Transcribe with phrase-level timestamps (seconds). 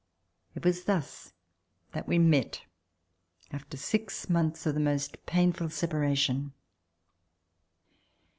[0.55, 1.33] It was thus
[1.91, 2.63] that we met
[3.51, 6.53] after six months of the most painful separation.